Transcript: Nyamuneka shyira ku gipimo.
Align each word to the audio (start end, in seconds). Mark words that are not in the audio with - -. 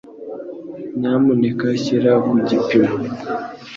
Nyamuneka 0.99 1.65
shyira 1.81 2.13
ku 2.27 2.33
gipimo. 2.47 2.93